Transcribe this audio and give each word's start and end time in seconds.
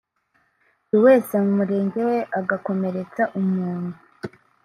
buri 0.87 0.99
wese 1.05 1.33
mu 1.43 1.51
murenge 1.57 1.99
we 2.09 2.17
agakomeretsa 2.39 3.23
umuntu 3.39 3.93